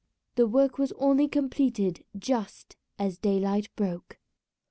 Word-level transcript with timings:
The 0.33 0.47
work 0.47 0.79
was 0.79 0.91
only 0.93 1.27
completed 1.27 2.05
just 2.17 2.75
as 2.97 3.19
daylight 3.19 3.69
broke. 3.75 4.17